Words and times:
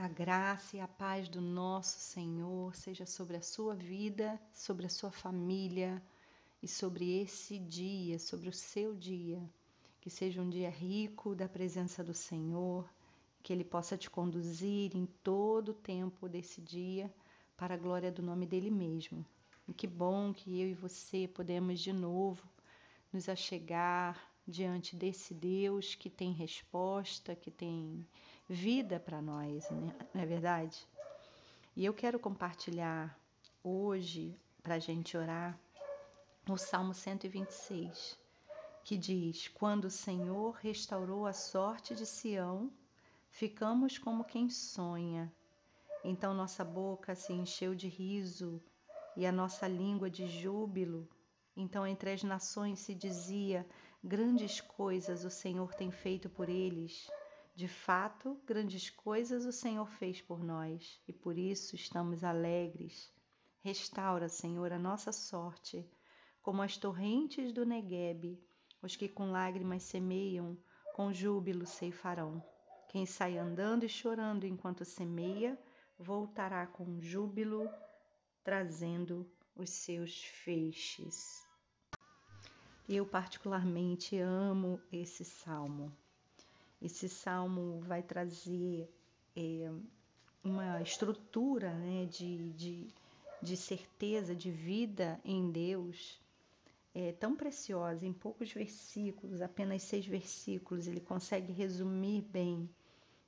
A 0.00 0.06
graça 0.06 0.76
e 0.76 0.80
a 0.80 0.86
paz 0.86 1.28
do 1.28 1.40
nosso 1.40 1.98
Senhor 1.98 2.72
seja 2.76 3.04
sobre 3.04 3.36
a 3.36 3.42
sua 3.42 3.74
vida, 3.74 4.40
sobre 4.54 4.86
a 4.86 4.88
sua 4.88 5.10
família 5.10 6.00
e 6.62 6.68
sobre 6.68 7.20
esse 7.20 7.58
dia, 7.58 8.16
sobre 8.20 8.48
o 8.48 8.52
seu 8.52 8.94
dia. 8.94 9.42
Que 10.00 10.08
seja 10.08 10.40
um 10.40 10.48
dia 10.48 10.70
rico 10.70 11.34
da 11.34 11.48
presença 11.48 12.04
do 12.04 12.14
Senhor, 12.14 12.88
que 13.42 13.52
Ele 13.52 13.64
possa 13.64 13.98
te 13.98 14.08
conduzir 14.08 14.96
em 14.96 15.04
todo 15.04 15.70
o 15.70 15.74
tempo 15.74 16.28
desse 16.28 16.60
dia 16.60 17.12
para 17.56 17.74
a 17.74 17.76
glória 17.76 18.12
do 18.12 18.22
nome 18.22 18.46
dele 18.46 18.70
mesmo. 18.70 19.26
E 19.66 19.74
que 19.74 19.88
bom 19.88 20.32
que 20.32 20.60
eu 20.60 20.68
e 20.68 20.74
você 20.74 21.26
podemos 21.26 21.80
de 21.80 21.92
novo 21.92 22.48
nos 23.12 23.28
achegar 23.28 24.16
diante 24.46 24.94
desse 24.94 25.34
Deus 25.34 25.96
que 25.96 26.08
tem 26.08 26.32
resposta, 26.32 27.34
que 27.34 27.50
tem 27.50 28.06
vida 28.48 28.98
para 28.98 29.20
nós, 29.20 29.68
né? 29.70 29.94
não 30.14 30.22
é 30.22 30.26
verdade? 30.26 30.86
E 31.76 31.84
eu 31.84 31.92
quero 31.92 32.18
compartilhar 32.18 33.16
hoje, 33.62 34.34
para 34.62 34.76
a 34.76 34.78
gente 34.78 35.16
orar, 35.16 35.58
o 36.48 36.56
Salmo 36.56 36.94
126, 36.94 38.18
que 38.82 38.96
diz: 38.96 39.48
Quando 39.48 39.84
o 39.84 39.90
Senhor 39.90 40.56
restaurou 40.62 41.26
a 41.26 41.32
sorte 41.34 41.94
de 41.94 42.06
Sião, 42.06 42.72
ficamos 43.30 43.98
como 43.98 44.24
quem 44.24 44.48
sonha. 44.48 45.30
Então 46.02 46.32
nossa 46.32 46.64
boca 46.64 47.14
se 47.14 47.34
encheu 47.34 47.74
de 47.74 47.88
riso 47.88 48.62
e 49.14 49.26
a 49.26 49.32
nossa 49.32 49.68
língua 49.68 50.08
de 50.08 50.26
júbilo. 50.26 51.06
Então 51.54 51.86
entre 51.86 52.12
as 52.12 52.22
nações 52.22 52.78
se 52.78 52.94
dizia: 52.94 53.66
Grandes 54.02 54.60
coisas 54.60 55.22
o 55.22 55.30
Senhor 55.30 55.74
tem 55.74 55.90
feito 55.90 56.30
por 56.30 56.48
eles. 56.48 57.10
De 57.58 57.66
fato, 57.66 58.40
grandes 58.46 58.88
coisas 58.88 59.44
o 59.44 59.50
Senhor 59.50 59.84
fez 59.84 60.22
por 60.22 60.44
nós 60.44 61.02
e 61.08 61.12
por 61.12 61.36
isso 61.36 61.74
estamos 61.74 62.22
alegres. 62.22 63.12
Restaura, 63.58 64.28
Senhor, 64.28 64.72
a 64.72 64.78
nossa 64.78 65.10
sorte, 65.10 65.84
como 66.40 66.62
as 66.62 66.76
torrentes 66.76 67.52
do 67.52 67.66
Neguebe. 67.66 68.40
Os 68.80 68.94
que 68.94 69.08
com 69.08 69.32
lágrimas 69.32 69.82
semeiam, 69.82 70.56
com 70.94 71.12
júbilo 71.12 71.66
ceifarão. 71.66 72.40
Quem 72.90 73.04
sai 73.04 73.36
andando 73.36 73.82
e 73.82 73.88
chorando 73.88 74.46
enquanto 74.46 74.84
semeia, 74.84 75.58
voltará 75.98 76.64
com 76.64 77.00
júbilo, 77.00 77.68
trazendo 78.44 79.28
os 79.56 79.70
seus 79.70 80.22
feixes. 80.22 81.44
Eu 82.88 83.04
particularmente 83.04 84.16
amo 84.16 84.80
esse 84.92 85.24
salmo. 85.24 85.92
Esse 86.80 87.08
salmo 87.08 87.80
vai 87.80 88.02
trazer 88.02 88.88
é, 89.36 89.70
uma 90.44 90.80
estrutura 90.80 91.72
né, 91.74 92.06
de, 92.06 92.52
de, 92.52 92.88
de 93.42 93.56
certeza, 93.56 94.34
de 94.34 94.50
vida 94.50 95.20
em 95.24 95.50
Deus, 95.50 96.20
é, 96.94 97.12
tão 97.12 97.36
preciosa, 97.36 98.06
em 98.06 98.12
poucos 98.12 98.52
versículos, 98.52 99.40
apenas 99.42 99.82
seis 99.82 100.06
versículos, 100.06 100.86
ele 100.86 101.00
consegue 101.00 101.52
resumir 101.52 102.22
bem 102.22 102.68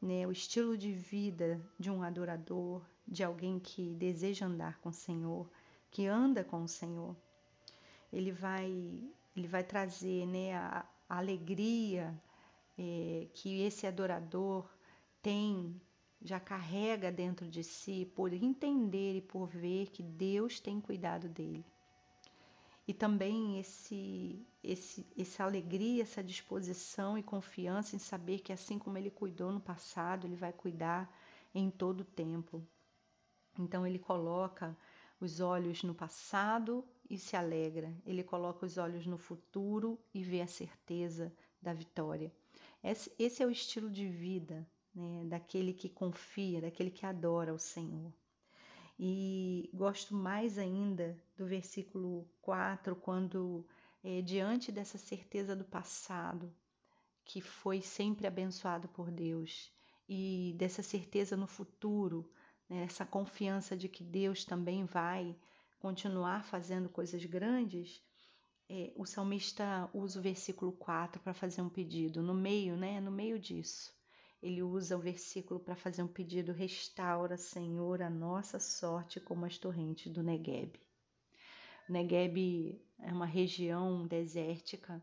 né, 0.00 0.26
o 0.26 0.32
estilo 0.32 0.76
de 0.76 0.92
vida 0.92 1.60
de 1.78 1.90
um 1.90 2.02
adorador, 2.02 2.82
de 3.06 3.24
alguém 3.24 3.58
que 3.58 3.94
deseja 3.94 4.46
andar 4.46 4.78
com 4.80 4.90
o 4.90 4.92
Senhor, 4.92 5.48
que 5.90 6.06
anda 6.06 6.44
com 6.44 6.62
o 6.62 6.68
Senhor. 6.68 7.16
Ele 8.12 8.32
vai, 8.32 8.70
ele 9.36 9.48
vai 9.48 9.64
trazer 9.64 10.26
né, 10.26 10.54
a, 10.54 10.86
a 11.08 11.18
alegria 11.18 12.14
é, 12.78 13.28
que 13.32 13.62
esse 13.62 13.86
adorador 13.86 14.68
tem, 15.22 15.80
já 16.20 16.38
carrega 16.38 17.10
dentro 17.10 17.48
de 17.48 17.64
si, 17.64 18.10
por 18.14 18.32
entender 18.32 19.16
e 19.16 19.20
por 19.20 19.46
ver 19.46 19.88
que 19.88 20.02
Deus 20.02 20.60
tem 20.60 20.80
cuidado 20.80 21.28
dele. 21.28 21.64
E 22.88 22.94
também 22.94 23.58
esse, 23.58 24.46
esse, 24.62 25.04
essa 25.18 25.42
alegria, 25.42 26.02
essa 26.02 26.22
disposição 26.22 27.18
e 27.18 27.22
confiança 27.22 27.96
em 27.96 27.98
saber 27.98 28.38
que 28.40 28.52
assim 28.52 28.78
como 28.78 28.96
ele 28.96 29.10
cuidou 29.10 29.50
no 29.50 29.60
passado, 29.60 30.26
ele 30.26 30.36
vai 30.36 30.52
cuidar 30.52 31.12
em 31.52 31.68
todo 31.68 32.02
o 32.02 32.04
tempo. 32.04 32.64
Então 33.58 33.84
ele 33.84 33.98
coloca 33.98 34.76
os 35.20 35.40
olhos 35.40 35.82
no 35.82 35.94
passado 35.94 36.84
e 37.10 37.18
se 37.18 37.36
alegra. 37.36 37.92
Ele 38.04 38.22
coloca 38.22 38.64
os 38.64 38.78
olhos 38.78 39.06
no 39.06 39.18
futuro 39.18 39.98
e 40.14 40.22
vê 40.22 40.40
a 40.40 40.46
certeza 40.46 41.32
da 41.60 41.72
vitória. 41.72 42.32
Esse 43.18 43.42
é 43.42 43.46
o 43.46 43.50
estilo 43.50 43.90
de 43.90 44.08
vida 44.08 44.64
né, 44.94 45.24
daquele 45.24 45.72
que 45.72 45.88
confia, 45.88 46.60
daquele 46.60 46.90
que 46.90 47.04
adora 47.04 47.52
o 47.52 47.58
Senhor. 47.58 48.12
E 48.98 49.68
gosto 49.74 50.14
mais 50.14 50.56
ainda 50.56 51.20
do 51.36 51.46
versículo 51.46 52.26
4, 52.40 52.94
quando, 52.94 53.66
é, 54.04 54.22
diante 54.22 54.70
dessa 54.70 54.98
certeza 54.98 55.56
do 55.56 55.64
passado, 55.64 56.54
que 57.24 57.40
foi 57.40 57.82
sempre 57.82 58.26
abençoado 58.26 58.88
por 58.88 59.10
Deus, 59.10 59.72
e 60.08 60.54
dessa 60.56 60.82
certeza 60.82 61.36
no 61.36 61.48
futuro, 61.48 62.30
né, 62.68 62.84
essa 62.84 63.04
confiança 63.04 63.76
de 63.76 63.88
que 63.88 64.04
Deus 64.04 64.44
também 64.44 64.84
vai 64.84 65.36
continuar 65.80 66.44
fazendo 66.44 66.88
coisas 66.88 67.24
grandes, 67.24 68.00
é, 68.68 68.92
o 68.96 69.06
salmista 69.06 69.88
usa 69.94 70.18
o 70.18 70.22
versículo 70.22 70.72
4 70.72 71.20
para 71.20 71.32
fazer 71.32 71.62
um 71.62 71.68
pedido. 71.68 72.22
No 72.22 72.34
meio, 72.34 72.76
né? 72.76 73.00
No 73.00 73.10
meio 73.10 73.38
disso, 73.38 73.94
ele 74.42 74.62
usa 74.62 74.96
o 74.96 75.00
versículo 75.00 75.60
para 75.60 75.76
fazer 75.76 76.02
um 76.02 76.08
pedido: 76.08 76.52
Restaura, 76.52 77.36
Senhor, 77.36 78.02
a 78.02 78.10
nossa 78.10 78.58
sorte 78.58 79.20
como 79.20 79.44
as 79.44 79.56
torrentes 79.58 80.12
do 80.12 80.22
Negueb. 80.22 80.80
O 81.88 81.92
Negueb 81.92 82.80
é 82.98 83.12
uma 83.12 83.26
região 83.26 84.06
desértica 84.06 85.00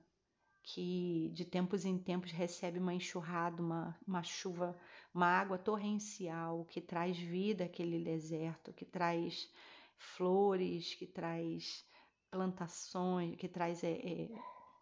que 0.61 1.29
de 1.33 1.45
tempos 1.45 1.85
em 1.85 1.97
tempos 1.97 2.31
recebe 2.31 2.79
uma 2.79 2.93
enxurrada, 2.93 3.61
uma, 3.61 3.97
uma 4.07 4.23
chuva, 4.23 4.77
uma 5.13 5.27
água 5.27 5.57
torrencial 5.57 6.65
que 6.65 6.81
traz 6.81 7.17
vida 7.17 7.65
àquele 7.65 8.03
deserto, 8.03 8.73
que 8.73 8.85
traz 8.85 9.49
flores, 9.97 10.95
que 10.95 11.05
traz 11.05 11.85
plantações, 12.33 13.35
que 13.35 13.47
traz 13.47 13.83
é, 13.83 13.91
é, 13.91 14.29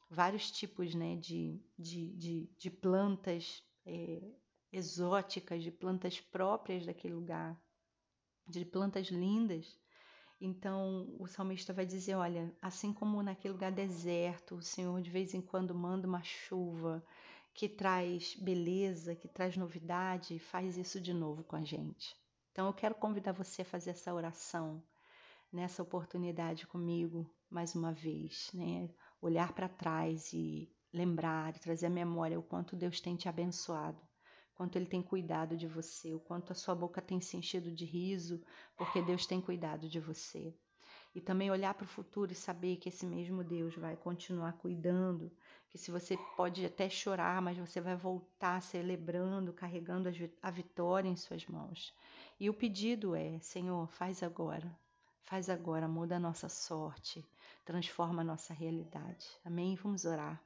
vários 0.10 0.50
tipos 0.50 0.96
né, 0.96 1.18
de, 1.18 1.62
de, 1.78 2.16
de, 2.16 2.50
de 2.58 2.72
plantas 2.72 3.62
é, 3.86 4.22
exóticas, 4.72 5.62
de 5.62 5.70
plantas 5.70 6.22
próprias 6.22 6.86
daquele 6.86 7.14
lugar, 7.14 7.62
de 8.48 8.64
plantas 8.64 9.08
lindas. 9.08 9.78
Então 10.40 11.14
o 11.20 11.28
salmista 11.28 11.74
vai 11.74 11.86
dizer: 11.86 12.16
olha, 12.16 12.56
assim 12.62 12.94
como 12.94 13.22
naquele 13.22 13.54
lugar 13.54 13.72
deserto, 13.74 14.56
o 14.56 14.62
Senhor 14.62 15.02
de 15.02 15.12
vez 15.12 15.34
em 15.34 15.42
quando 15.42 15.76
manda 15.76 16.08
uma 16.08 16.24
chuva 16.24 17.06
que 17.54 17.68
traz 17.68 18.34
beleza, 18.36 19.14
que 19.14 19.28
traz 19.28 19.58
novidade, 19.58 20.40
faz 20.40 20.78
isso 20.78 21.02
de 21.02 21.14
novo 21.14 21.44
com 21.44 21.58
a 21.58 21.64
gente. 21.66 22.16
Então 22.54 22.66
eu 22.68 22.74
quero 22.74 22.96
convidar 22.96 23.34
você 23.34 23.62
a 23.62 23.66
fazer 23.66 23.90
essa 23.90 24.14
oração 24.14 24.82
nessa 25.52 25.84
oportunidade 25.84 26.66
comigo, 26.66 27.30
mais 27.50 27.76
uma 27.76 27.92
vez, 27.92 28.50
né? 28.54 28.90
Olhar 29.22 29.52
para 29.54 29.68
trás 29.68 30.32
e 30.32 30.72
lembrar 30.94 31.58
trazer 31.60 31.88
à 31.88 31.90
memória 31.90 32.40
o 32.40 32.44
quanto 32.44 32.76
Deus 32.76 33.02
tem 33.02 33.16
te 33.16 33.28
abençoado, 33.28 34.02
quanto 34.56 34.78
Ele 34.78 34.86
tem 34.86 35.02
cuidado 35.02 35.58
de 35.58 35.68
você, 35.68 36.14
o 36.14 36.20
quanto 36.20 36.52
a 36.52 36.56
sua 36.56 36.76
boca 36.76 37.02
tem 37.02 37.20
se 37.20 37.36
enchido 37.36 37.72
de 37.72 37.86
riso, 37.86 38.42
porque 38.78 39.02
Deus 39.02 39.26
tem 39.26 39.42
cuidado 39.42 39.90
de 39.90 40.00
você. 40.00 40.54
E 41.14 41.20
também 41.20 41.52
olhar 41.52 41.74
para 41.74 41.84
o 41.84 41.90
futuro 41.90 42.32
e 42.32 42.36
saber 42.36 42.78
que 42.78 42.88
esse 42.88 43.06
mesmo 43.06 43.44
Deus 43.44 43.76
vai 43.76 43.98
continuar 43.98 44.54
cuidando, 44.54 45.30
que 45.70 45.78
se 45.78 45.92
você 45.92 46.18
pode 46.38 46.66
até 46.66 46.90
chorar, 46.90 47.42
mas 47.42 47.58
você 47.58 47.82
vai 47.82 47.98
voltar 47.98 48.62
celebrando, 48.62 49.52
carregando 49.52 50.10
a 50.42 50.52
vitória 50.52 51.10
em 51.10 51.18
suas 51.18 51.46
mãos. 51.48 51.94
E 52.40 52.50
o 52.50 52.54
pedido 52.54 53.14
é: 53.14 53.40
Senhor, 53.40 53.90
faz 53.90 54.24
agora, 54.24 54.74
Faz 55.24 55.50
agora, 55.50 55.88
muda 55.88 56.18
a 56.18 56.20
nossa 56.20 56.50
sorte, 56.50 57.26
transforma 57.64 58.22
a 58.22 58.26
nossa 58.26 58.54
realidade. 58.54 59.28
Amém? 59.46 59.76
Vamos 59.76 60.06
orar. 60.06 60.42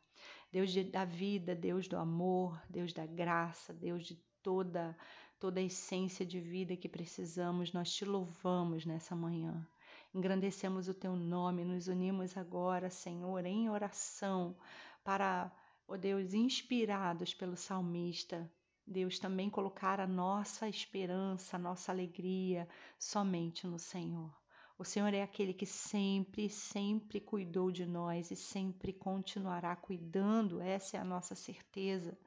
Deus 0.52 0.74
da 0.92 1.06
vida, 1.06 1.56
Deus 1.56 1.88
do 1.88 1.98
amor, 1.98 2.62
Deus 2.70 2.94
da 2.94 3.06
graça, 3.06 3.74
Deus 3.74 4.06
de 4.06 4.16
toda 4.42 4.96
toda 5.40 5.60
a 5.60 5.64
essência 5.64 6.26
de 6.26 6.40
vida 6.40 6.76
que 6.76 6.88
precisamos, 6.88 7.74
nós 7.74 7.94
te 7.94 8.06
louvamos 8.06 8.86
nessa 8.86 9.16
manhã. 9.16 9.68
Engrandecemos 10.14 10.88
o 10.88 10.94
teu 10.94 11.16
nome, 11.16 11.66
nos 11.66 11.88
unimos 11.88 12.38
agora, 12.38 12.90
Senhor, 12.90 13.46
em 13.46 13.70
oração 13.70 14.56
para, 15.04 15.52
ó 15.88 15.94
oh 15.94 15.98
Deus, 15.98 16.34
inspirados 16.34 17.34
pelo 17.34 17.58
salmista, 17.58 18.50
Deus 18.88 19.20
também 19.20 19.50
colocar 19.50 20.00
a 20.00 20.08
nossa 20.08 20.70
esperança, 20.70 21.58
a 21.58 21.60
nossa 21.60 21.92
alegria 21.92 22.68
somente 22.98 23.68
no 23.68 23.78
Senhor. 23.78 24.34
O 24.78 24.84
Senhor 24.84 25.14
é 25.14 25.22
aquele 25.22 25.54
que 25.54 25.66
sempre, 25.66 26.50
sempre 26.50 27.22
cuidou 27.22 27.72
de 27.72 27.86
nós 27.86 28.30
e 28.30 28.36
sempre 28.36 28.92
continuará 28.92 29.74
cuidando. 29.76 30.60
Essa 30.60 30.98
é 30.98 31.00
a 31.00 31.06
nossa 31.06 31.34
certeza 31.34 32.18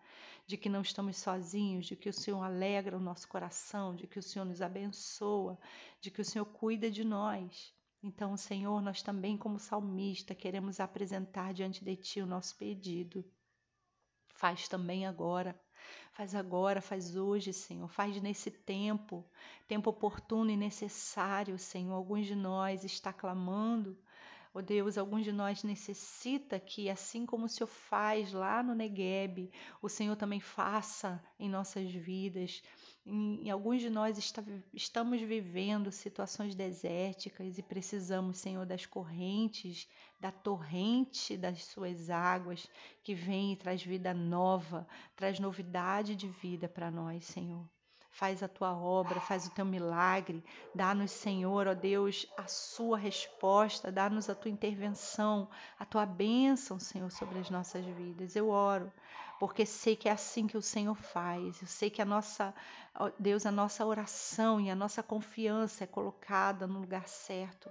de 0.47 0.57
que 0.57 0.71
não 0.71 0.81
estamos 0.81 1.19
sozinhos, 1.19 1.85
de 1.85 1.95
que 1.95 2.09
o 2.09 2.13
Senhor 2.13 2.43
alegra 2.43 2.97
o 2.97 3.01
nosso 3.01 3.29
coração, 3.29 3.95
de 3.95 4.07
que 4.07 4.19
o 4.19 4.23
Senhor 4.23 4.47
nos 4.47 4.63
abençoa, 4.63 5.59
de 6.01 6.11
que 6.11 6.23
o 6.23 6.25
Senhor 6.25 6.47
cuida 6.47 6.91
de 6.91 7.05
nós. 7.05 7.75
Então, 8.03 8.35
Senhor, 8.35 8.81
nós 8.81 9.03
também, 9.03 9.37
como 9.37 9.59
salmista, 9.59 10.35
queremos 10.35 10.81
apresentar 10.81 11.53
diante 11.53 11.85
de 11.85 11.97
Ti 11.97 12.23
o 12.23 12.27
nosso 12.27 12.57
pedido. 12.57 13.23
Faz 14.29 14.69
também 14.69 15.05
agora. 15.05 15.61
Faz 16.13 16.35
agora, 16.35 16.81
faz 16.81 17.17
hoje, 17.17 17.53
Senhor. 17.53 17.89
Faz 17.89 18.21
nesse 18.21 18.51
tempo, 18.51 19.25
tempo 19.67 19.91
oportuno 19.91 20.51
e 20.51 20.57
necessário, 20.57 21.59
Senhor. 21.59 21.95
Alguns 21.95 22.27
de 22.27 22.35
nós 22.35 22.85
está 22.85 23.13
clamando 23.13 23.97
oh 24.59 24.63
Deus, 24.63 24.99
alguns 24.99 25.25
de 25.25 25.33
nós 25.33 25.63
necessita 25.63 26.59
que, 26.59 26.91
assim 26.91 27.25
como 27.25 27.45
o 27.45 27.49
Senhor 27.49 27.69
faz 27.69 28.33
lá 28.33 28.63
no 28.63 28.75
Negueb, 28.75 29.51
o 29.81 29.89
Senhor 29.89 30.17
também 30.17 30.41
faça 30.41 31.23
em 31.39 31.49
nossas 31.49 31.91
vidas. 31.91 32.63
Em, 33.09 33.47
em 33.47 33.51
alguns 33.51 33.81
de 33.81 33.89
nós 33.89 34.19
está, 34.19 34.45
estamos 34.75 35.21
vivendo 35.23 35.91
situações 35.91 36.55
desérticas 36.55 37.57
e 37.57 37.63
precisamos, 37.63 38.37
Senhor, 38.37 38.67
das 38.67 38.85
correntes, 38.85 39.89
da 40.21 40.31
torrente 40.31 41.35
das 41.35 41.65
suas 41.65 42.11
águas 42.11 42.69
que 43.03 43.15
vem 43.15 43.55
e 43.55 43.57
traz 43.57 43.83
vida 43.83 44.13
nova, 44.13 44.87
traz 45.17 45.41
novidade 45.41 46.15
de 46.15 46.29
vida 46.29 46.69
para 46.69 46.91
nós, 46.91 47.25
Senhor 47.25 47.67
faz 48.19 48.43
a 48.43 48.49
tua 48.49 48.77
obra, 48.77 49.21
faz 49.21 49.47
o 49.47 49.51
teu 49.51 49.65
milagre, 49.65 50.43
dá-nos, 50.75 51.13
Senhor, 51.13 51.69
ó 51.69 51.75
Deus, 51.75 52.27
a 52.37 52.49
sua 52.49 52.99
resposta, 52.99 53.93
dá-nos 53.93 54.29
a 54.29 54.35
tua 54.35 54.51
intervenção, 54.51 55.49
a 55.79 55.85
tua 55.85 56.05
bênção, 56.05 56.81
Senhor, 56.81 57.13
sobre 57.13 57.39
as 57.39 57.49
nossas 57.49 57.85
vidas. 57.85 58.35
Eu 58.35 58.49
oro, 58.49 58.93
porque 59.39 59.65
sei 59.65 59.95
que 59.95 60.09
é 60.09 60.13
assim 60.13 60.47
que 60.47 60.57
o 60.57 60.63
Senhor 60.63 60.95
faz. 60.95 61.61
Eu 61.61 61.69
sei 61.69 61.91
que 61.91 62.03
a 62.03 62.05
nossa, 62.05 62.55
Deus, 63.19 63.47
a 63.47 63.53
nossa 63.53 63.85
oração 63.87 64.61
e 64.61 64.71
a 64.71 64.75
nossa 64.75 65.03
confiança 65.03 65.85
é 65.85 65.87
colocada 65.87 66.67
no 66.67 66.81
lugar 66.81 67.07
certo. 67.09 67.71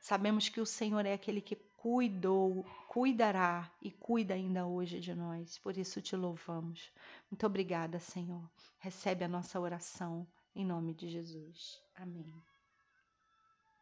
Sabemos 0.00 0.48
que 0.48 0.60
o 0.60 0.66
Senhor 0.66 1.06
é 1.06 1.14
aquele 1.14 1.40
que 1.40 1.56
cuidou, 1.76 2.64
cuidará 2.88 3.70
e 3.80 3.90
cuida 3.90 4.34
ainda 4.34 4.66
hoje 4.66 5.00
de 5.00 5.14
nós. 5.14 5.58
Por 5.58 5.76
isso 5.76 6.00
te 6.00 6.16
louvamos. 6.16 6.90
Muito 7.30 7.46
obrigada, 7.46 7.98
Senhor. 8.00 8.42
Recebe 8.78 9.24
a 9.24 9.28
nossa 9.28 9.60
oração 9.60 10.26
em 10.54 10.64
nome 10.64 10.94
de 10.94 11.08
Jesus. 11.08 11.80
Amém. 11.96 12.53